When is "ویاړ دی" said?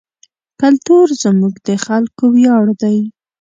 2.35-2.97